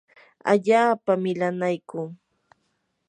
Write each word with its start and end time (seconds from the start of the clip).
allaapa 0.51 1.11
milanaykuu. 1.23 2.07